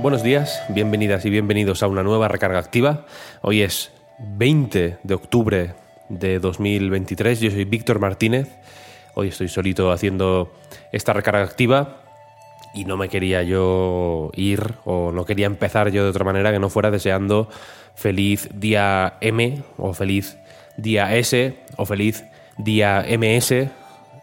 [0.00, 3.04] Buenos días, bienvenidas y bienvenidos a una nueva recarga activa.
[3.42, 5.74] Hoy es 20 de octubre
[6.08, 7.40] de 2023.
[7.40, 8.48] Yo soy Víctor Martínez.
[9.14, 10.52] Hoy estoy solito haciendo
[10.92, 11.96] esta recarga activa
[12.74, 16.60] y no me quería yo ir o no quería empezar yo de otra manera que
[16.60, 17.48] no fuera deseando
[17.96, 20.38] feliz día M o feliz
[20.76, 22.24] día S o feliz
[22.56, 23.52] día MS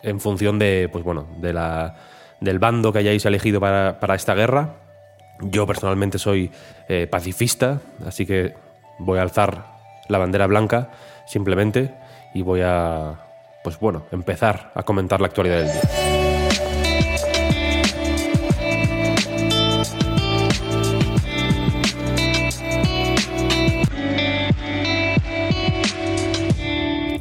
[0.04, 1.98] en función de, pues bueno, de la,
[2.40, 4.85] del bando que hayáis elegido para, para esta guerra.
[5.42, 6.52] Yo personalmente soy
[6.88, 8.54] eh, pacifista, así que
[9.00, 9.66] voy a alzar
[10.08, 10.92] la bandera blanca
[11.26, 11.94] simplemente
[12.34, 13.16] y voy a,
[13.64, 15.82] pues bueno, empezar a comentar la actualidad del día.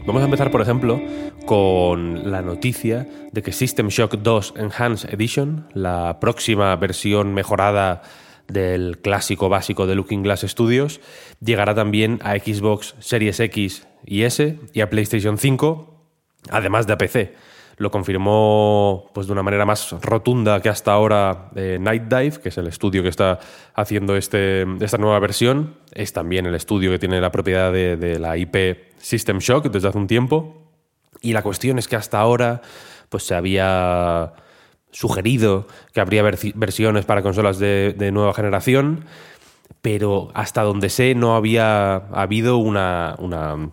[0.06, 1.00] Vamos a empezar, por ejemplo,
[1.46, 8.02] con la noticia de que System Shock 2 Enhanced Edition, la próxima versión mejorada
[8.48, 11.00] del clásico básico de Looking Glass Studios,
[11.40, 16.08] llegará también a Xbox Series X y S y a PlayStation 5,
[16.50, 17.34] además de a PC.
[17.76, 22.50] Lo confirmó pues, de una manera más rotunda que hasta ahora eh, Night Dive, que
[22.50, 23.40] es el estudio que está
[23.74, 25.74] haciendo este, esta nueva versión.
[25.92, 29.88] Es también el estudio que tiene la propiedad de, de la IP System Shock desde
[29.88, 30.63] hace un tiempo.
[31.24, 32.60] Y la cuestión es que hasta ahora
[33.08, 34.34] pues, se había
[34.90, 39.06] sugerido que habría versiones para consolas de, de, nueva generación,
[39.80, 43.70] pero hasta donde sé no había habido una, una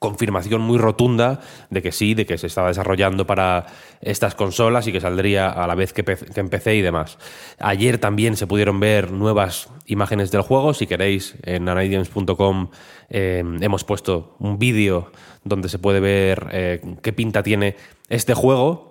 [0.00, 3.66] confirmación muy rotunda de que sí, de que se estaba desarrollando para
[4.00, 7.18] estas consolas y que saldría a la vez que, PC y demás.
[7.58, 10.72] Ayer también se pudieron ver nuevas imágenes del juego.
[10.72, 12.70] Si queréis, en anaidiums.com
[13.10, 15.12] eh, hemos puesto un vídeo
[15.44, 17.76] donde se puede ver eh, qué pinta tiene
[18.08, 18.90] este juego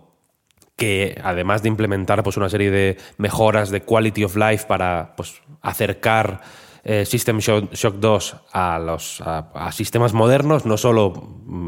[0.75, 5.41] que además de implementar pues, una serie de mejoras de quality of life para pues,
[5.61, 6.41] acercar
[6.83, 11.13] eh, System Shock, Shock 2 a, los, a, sistemas modernos, no solo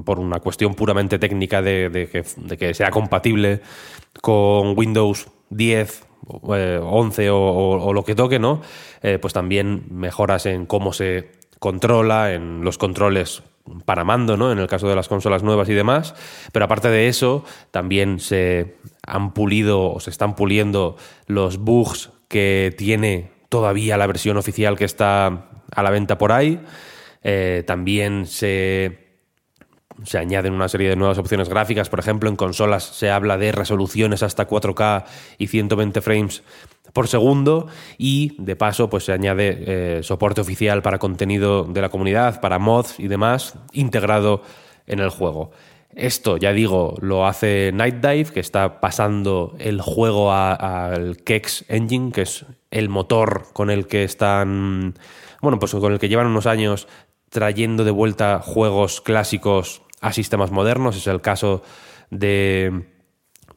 [0.05, 2.09] por una cuestión puramente técnica de,
[2.57, 3.61] que, sea compatible
[4.21, 6.07] con Windows 10,
[6.53, 8.61] eh, 11 o, o, o, lo que toque, ¿no?
[9.01, 13.43] Eh, pues también mejoras en cómo se controla, en los controles
[13.85, 14.51] para mando, ¿no?
[14.51, 16.15] En el caso de las consolas nuevas y demás.
[16.51, 20.97] Pero aparte de eso, también se han pulido o se están puliendo
[21.27, 26.61] los bugs que tiene todavía la versión oficial que está a la venta por ahí.
[27.21, 29.19] Eh, también se,
[30.05, 31.89] se añaden una serie de nuevas opciones gráficas.
[31.89, 35.03] Por ejemplo, en consolas se habla de resoluciones hasta 4K
[35.37, 36.43] y 120 frames
[36.93, 37.67] por segundo
[37.97, 42.57] y de paso pues se añade eh, soporte oficial para contenido de la comunidad, para
[42.57, 44.43] mods y demás integrado
[44.87, 45.51] en el juego.
[45.93, 52.13] Esto, ya digo, lo hace Night Dive, que está pasando el juego al Kex Engine,
[52.13, 54.95] que es el motor con el que están,
[55.41, 56.87] bueno, pues con el que llevan unos años
[57.29, 60.97] trayendo de vuelta juegos clásicos a sistemas modernos.
[60.97, 61.61] Es el caso
[62.09, 62.87] de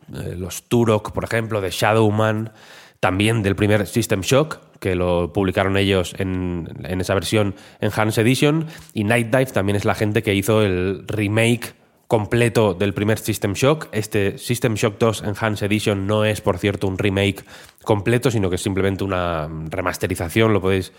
[0.08, 2.52] los Turok, por ejemplo, de Shadowman,
[3.00, 8.66] también del primer System Shock, que lo publicaron ellos en, en esa versión Enhanced Edition.
[8.93, 11.75] Y Night Dive también es la gente que hizo el remake
[12.09, 13.89] completo del primer System Shock.
[13.93, 17.45] Este System Shock 2 Enhanced Edition no es, por cierto, un remake
[17.83, 20.93] completo, sino que es simplemente una remasterización, lo podéis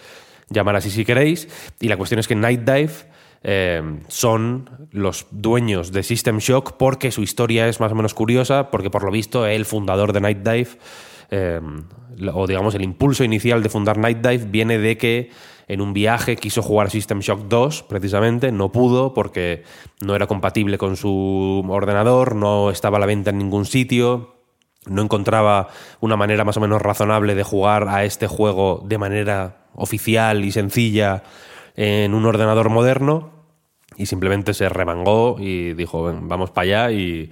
[0.49, 1.47] llamar así si queréis.
[1.79, 2.93] Y la cuestión es que Night Dive
[3.43, 8.71] eh, son los dueños de System Shock porque su historia es más o menos curiosa,
[8.71, 10.69] porque por lo visto el fundador de Night Dive,
[11.31, 11.61] eh,
[12.33, 15.29] o digamos el impulso inicial de fundar Night Dive, viene de que
[15.67, 19.63] en un viaje quiso jugar System Shock 2, precisamente, no pudo porque
[20.01, 24.35] no era compatible con su ordenador, no estaba a la venta en ningún sitio,
[24.87, 25.69] no encontraba
[25.99, 30.51] una manera más o menos razonable de jugar a este juego de manera oficial y
[30.51, 31.23] sencilla
[31.75, 33.31] en un ordenador moderno
[33.97, 37.29] y simplemente se remangó y dijo, vamos para allá y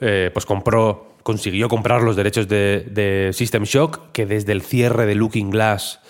[0.00, 5.14] eh, pues compró, consiguió comprar los derechos de, System Shock que desde el cierre de
[5.14, 6.00] Looking Glass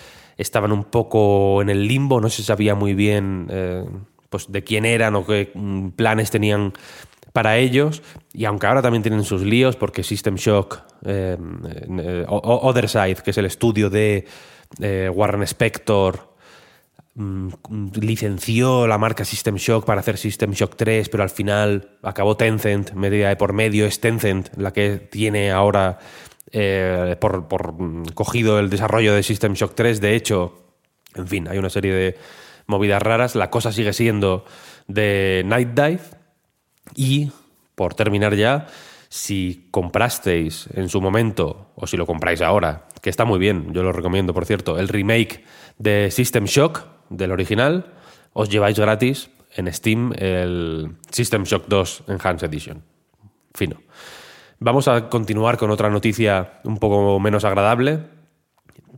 [0.42, 3.84] estaban un poco en el limbo, no se sabía muy bien eh,
[4.28, 6.72] pues de quién eran o qué mm, planes tenían
[7.32, 8.02] para ellos.
[8.32, 11.36] Y aunque ahora también tienen sus líos, porque System Shock, eh,
[11.98, 12.86] eh Other
[13.22, 14.26] que es el estudio de
[14.80, 16.34] eh, Warren Spector,
[17.14, 17.48] mm,
[18.00, 22.92] licenció la marca System Shock para hacer System Shock 3, pero al final acabó Tencent,
[22.92, 25.98] media de por medio es Tencent la que tiene ahora
[26.52, 27.48] eh, por,
[28.14, 30.00] cogido el desarrollo de System Shock 3.
[30.00, 30.76] De hecho,
[31.14, 32.18] en fin, hay una serie de
[32.66, 33.34] movidas raras.
[33.34, 34.44] La cosa sigue siendo
[34.86, 36.02] de Night Dive.
[36.94, 37.32] Y,
[37.74, 38.66] por terminar ya,
[39.08, 43.82] si comprasteis en su momento, o si lo compráis ahora, que está muy bien, yo
[43.82, 45.44] lo recomiendo, por cierto, el remake
[45.78, 47.92] de System Shock, del original,
[48.32, 52.82] os lleváis gratis en Steam el System Shock 2 Enhanced Edition.
[53.54, 53.76] Fino.
[54.64, 57.98] Vamos a continuar con otra noticia un poco menos agradable.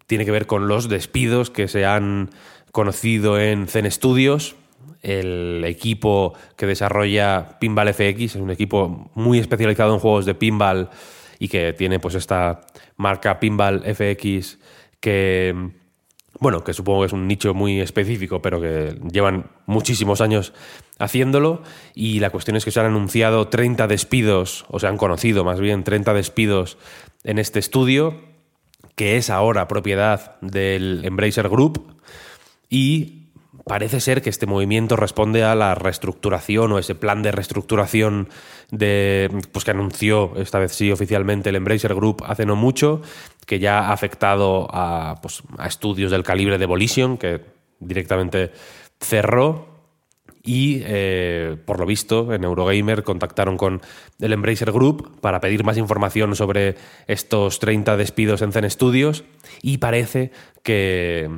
[0.06, 2.28] Tiene que ver con los despidos que se han
[2.70, 4.56] conocido en Zen Studios.
[5.00, 10.90] El equipo que desarrolla Pinball FX es un equipo muy especializado en juegos de pinball
[11.38, 12.60] y que tiene pues esta
[12.98, 14.58] marca Pinball FX
[15.00, 15.70] que
[16.40, 20.52] bueno, que supongo que es un nicho muy específico, pero que llevan muchísimos años
[20.98, 21.62] haciéndolo.
[21.94, 25.60] Y la cuestión es que se han anunciado 30 despidos, o se han conocido más
[25.60, 26.76] bien 30 despidos
[27.22, 28.20] en este estudio,
[28.96, 31.96] que es ahora propiedad del Embracer Group.
[32.68, 33.23] Y
[33.66, 38.28] parece ser que este movimiento responde a la reestructuración o ese plan de reestructuración
[38.70, 43.02] de, pues que anunció esta vez sí oficialmente el Embracer Group hace no mucho,
[43.46, 47.40] que ya ha afectado a, pues, a estudios del calibre de Volition, que
[47.80, 48.52] directamente
[49.00, 49.72] cerró.
[50.46, 53.80] Y eh, por lo visto, en Eurogamer contactaron con
[54.20, 56.74] el Embracer Group para pedir más información sobre
[57.06, 59.24] estos 30 despidos en Zen Studios.
[59.62, 60.32] Y parece
[60.62, 61.30] que,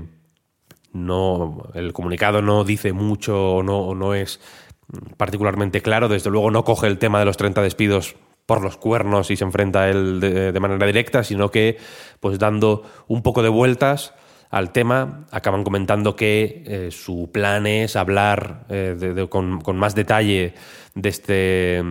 [1.05, 4.41] no, el comunicado no dice mucho o no, no es
[5.17, 6.09] particularmente claro.
[6.09, 8.17] Desde luego no coge el tema de los 30 despidos
[8.47, 11.79] por los cuernos y se enfrenta a él de, manera directa, sino que,
[12.21, 14.15] pues dando un poco de vueltas
[14.51, 20.55] al tema, acaban comentando que eh, su plan es hablar eh, con, con, más detalle
[20.95, 21.83] de este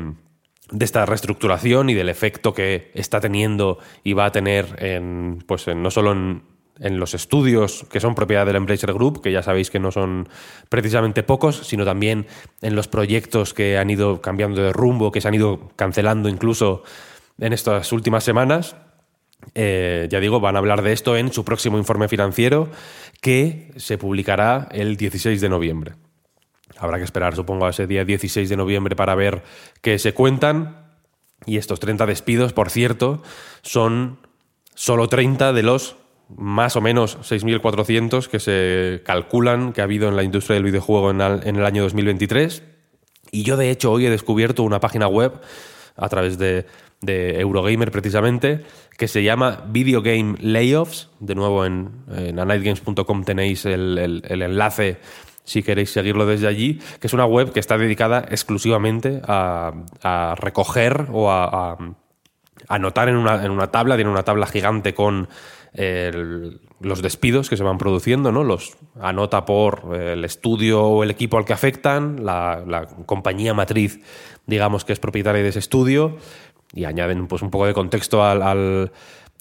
[0.72, 5.68] de esta reestructuración y del efecto que está teniendo y va a tener en, pues
[5.68, 6.42] en, no solo en,
[6.80, 10.28] en los estudios que son propiedad del Embracer Group, que ya sabéis que no son
[10.70, 12.28] precisamente pocos, sino también
[12.62, 16.84] en los proyectos que han ido cambiando de rumbo, que se han ido cancelando incluso
[17.40, 18.76] en estas últimas semanas.
[19.54, 22.70] Eh, ya digo, van a hablar de esto en su próximo informe financiero
[23.22, 25.94] que se publicará el 16 de noviembre.
[26.78, 29.44] Habrá que esperar, supongo, a ese día 16 de noviembre para ver
[29.82, 30.84] qué se cuentan.
[31.46, 33.22] Y estos 30 despidos, por cierto,
[33.62, 34.20] son
[34.74, 35.96] solo 30 de los
[36.30, 41.12] más o menos 6.400 que se calculan que ha habido en la industria del videojuego
[41.12, 42.64] en el, año 2023.
[43.32, 45.34] Y yo de hecho hoy he descubierto una página web
[45.96, 46.66] a través de,
[47.08, 48.64] Eurogamer precisamente,
[48.98, 51.10] que se llama Video Game Layoffs.
[51.20, 54.98] De nuevo en, en anightgames.com tenéis el, enlace
[55.44, 61.06] si queréis seguirlo desde allí, que es una web que está dedicada exclusivamente a, recoger
[61.12, 61.78] o a,
[62.68, 65.28] anotar en una, en una tabla, tiene una tabla gigante con
[65.76, 68.44] los despidos que se van produciendo, ¿no?
[68.44, 74.00] Los anota por el estudio o el equipo al que afectan, la, compañía matriz,
[74.46, 76.18] digamos, que es propietaria de ese estudio,
[76.74, 78.92] y añaden pues un poco de contexto al,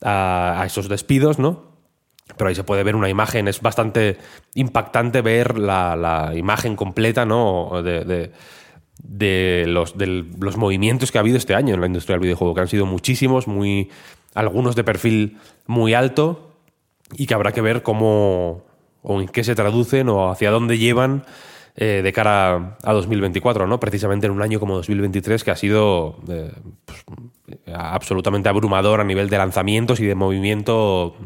[0.03, 1.75] a, esos despidos, ¿no?
[2.37, 4.19] Pero ahí se puede ver una imagen, es bastante
[4.55, 7.83] impactante ver la, imagen completa, ¿no?
[7.83, 8.33] De
[9.03, 12.61] los, de los movimientos que ha habido este año en la industria del videojuego, que
[12.61, 13.91] han sido muchísimos, muy
[14.35, 16.51] algunos de perfil muy alto
[17.13, 18.65] y que habrá que ver cómo
[19.03, 21.25] o en qué se traducen o hacia dónde llevan
[21.77, 23.81] eh, de cara a 2024, ¿no?
[23.81, 26.53] Precisamente en un año como 2023 que ha sido eh,
[26.85, 27.05] pues,
[27.75, 31.17] absolutamente abrumador a nivel de lanzamientos y de movimiento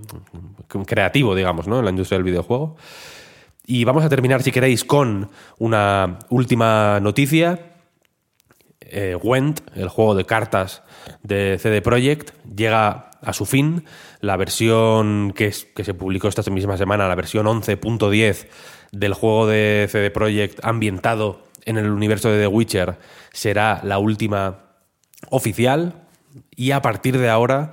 [0.87, 1.79] creativo, digamos, ¿no?
[1.79, 2.77] En la industria del videojuego.
[3.71, 7.75] Y vamos a terminar, si queréis, con una última noticia.
[8.81, 10.83] Eh, Went, el juego de cartas
[11.23, 13.85] de CD Projekt, llega a su fin.
[14.23, 18.47] La versión que, se publicó esta misma semana, la versión 11.10
[18.93, 22.97] del juego de CD Projekt ambientado en el universo de The Witcher
[23.35, 24.61] será la última
[25.29, 26.07] oficial
[26.57, 27.73] y a partir de ahora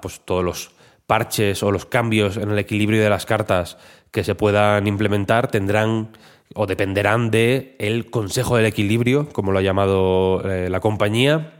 [0.00, 0.70] pues, todos los
[1.06, 3.76] parches o los cambios en el equilibrio de las cartas
[4.10, 6.10] que se puedan implementar tendrán
[6.54, 11.52] o dependerán de el Consejo del Equilibrio, como lo ha llamado eh, la compañía,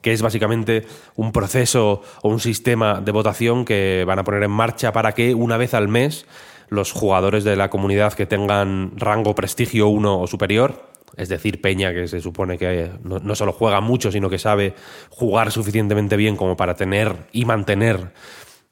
[0.00, 4.50] que es básicamente un proceso o un sistema de votación que van a poner en
[4.50, 6.26] marcha para que una vez al mes
[6.68, 11.92] los jugadores de la comunidad que tengan rango prestigio 1 o superior, es decir, Peña,
[11.92, 14.74] que se supone que no, solo juega mucho, sino que sabe
[15.10, 18.12] jugar suficientemente bien como para tener y mantener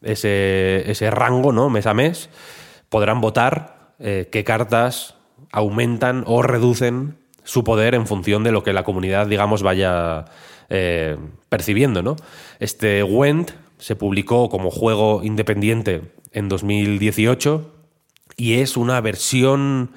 [0.00, 1.68] ese, ese rango, ¿no?
[1.68, 2.30] Mes a mes,
[2.90, 5.14] podrán votar eh, qué cartas
[5.52, 10.26] aumentan o reducen su poder en función de lo que la comunidad, digamos, vaya
[10.68, 11.16] eh,
[11.48, 12.16] percibiendo, ¿no?
[12.58, 17.72] Este Went se publicó como juego independiente en 2018
[18.36, 19.92] y es una versión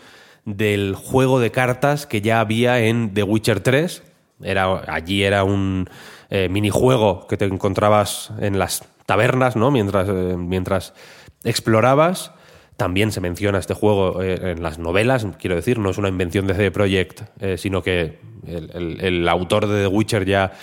[0.45, 4.03] del juego de cartas que ya había en The Witcher 3.
[4.41, 5.89] Era, allí era un
[6.29, 9.71] eh, minijuego que te encontrabas en las tabernas, ¿no?
[9.71, 10.93] Mientras, eh, mientras
[11.43, 12.31] explorabas.
[12.77, 16.47] También se menciona este juego eh, en las novelas, quiero decir, no es una invención
[16.47, 17.21] de CD Projekt,
[17.57, 20.53] sino que el, autor de The Witcher ya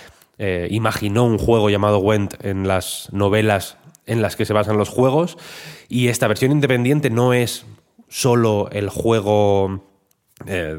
[0.69, 5.37] imaginó un juego llamado Went en las novelas en las que se basan los juegos.
[5.87, 7.65] Y esta versión independiente no es
[8.09, 9.85] solo el juego,
[10.45, 10.77] eh,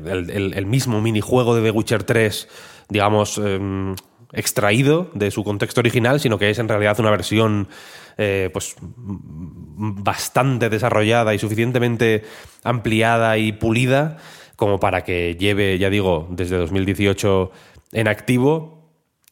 [0.54, 2.48] el, mismo minijuego de The Witcher 3,
[2.88, 3.94] digamos, em,
[4.32, 7.68] extraído de su contexto original, sino que es en realidad una versión
[8.16, 12.24] eh, pues bastante desarrollada y suficientemente
[12.64, 14.18] ampliada y pulida
[14.56, 17.50] como para que lleve, ya digo, desde 2018
[17.92, 18.82] en activo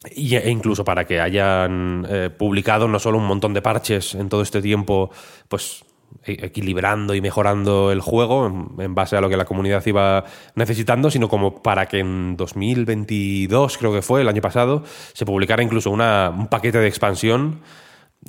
[0.04, 4.42] e incluso para que hayan eh, publicado no solo un montón de parches en todo
[4.42, 5.10] este tiempo,
[5.48, 5.84] pues
[6.24, 8.46] equilibrando y mejorando el juego
[8.78, 10.24] en, base a lo que la comunidad iba
[10.54, 15.62] necesitando, sino como para que en 2022, creo que fue, el año pasado, se publicara
[15.62, 17.60] incluso un paquete de expansión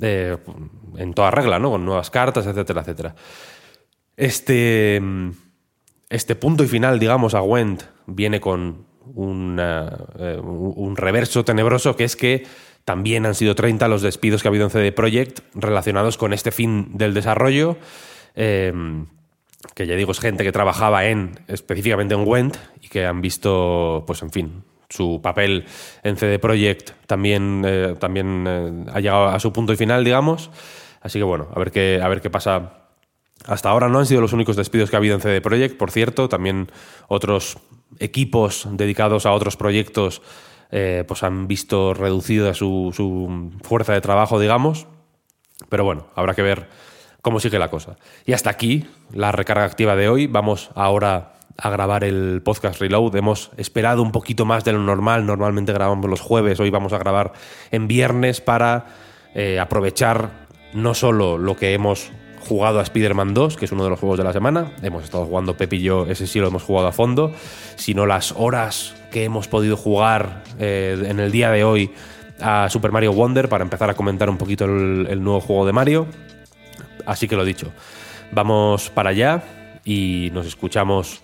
[0.00, 0.38] eh,
[0.96, 1.70] en toda regla, ¿no?
[1.70, 3.14] Con nuevas cartas, etcétera, etcétera.
[4.16, 5.00] Este,
[6.08, 8.86] este punto y final, digamos, a Went viene con
[9.16, 12.44] eh, un reverso tenebroso que es que
[12.84, 16.50] también han sido 30 los despidos que ha habido en CD Projekt relacionados con este
[16.50, 17.76] fin del desarrollo.
[18.34, 18.72] Eh,
[19.74, 24.04] que ya digo, es gente que trabajaba en específicamente en Went y que han visto,
[24.06, 25.64] pues en fin, su papel
[26.02, 30.50] en CD Projekt también, eh, también ha llegado a su punto y final, digamos.
[31.00, 32.78] Así que bueno, a ver qué, a ver qué pasa
[33.46, 35.90] hasta ahora no han sido los únicos despidos que ha habido en CD Projekt, por
[35.90, 36.70] cierto, también
[37.08, 37.58] otros
[37.98, 40.22] equipos dedicados a otros proyectos
[40.72, 44.86] eh, pues han visto reducida su, su fuerza de trabajo, digamos.
[45.68, 46.68] Pero bueno, habrá que ver
[47.20, 47.96] cómo sigue la cosa.
[48.26, 50.26] Y hasta aquí la recarga activa de hoy.
[50.26, 53.14] Vamos ahora a grabar el podcast Reload.
[53.16, 55.26] Hemos esperado un poquito más de lo normal.
[55.26, 56.58] Normalmente grabamos los jueves.
[56.58, 57.32] Hoy vamos a grabar
[57.70, 58.86] en viernes para
[59.34, 62.10] eh, aprovechar no solo lo que hemos
[62.42, 64.72] jugado a Spider-Man 2, que es uno de los juegos de la semana.
[64.82, 67.32] Hemos estado jugando Pep y yo, ese sí lo hemos jugado a fondo.
[67.76, 71.90] Sino las horas que hemos podido jugar eh, en el día de hoy
[72.40, 76.06] a Super Mario Wonder para empezar a comentar un poquito el, nuevo juego de Mario.
[77.06, 77.72] Así que lo dicho,
[78.32, 79.42] vamos para allá
[79.84, 81.22] y nos escuchamos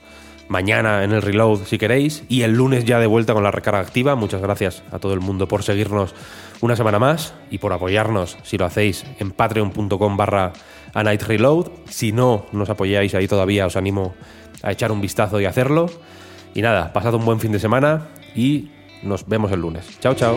[0.49, 3.81] mañana en el reload si queréis y el lunes ya de vuelta con la recarga
[3.81, 4.15] activa.
[4.15, 6.15] Muchas gracias a todo el mundo por seguirnos
[6.61, 10.53] una semana más y por apoyarnos si lo hacéis en patreon.com barra
[10.95, 11.71] a Night Reload.
[11.89, 14.15] Si no nos apoyáis ahí todavía, os animo
[14.63, 15.87] a echar un vistazo y hacerlo.
[16.55, 18.71] Y nada, pasad un buen fin de semana y
[19.03, 19.99] nos vemos el lunes.
[20.01, 20.37] Chao, chao.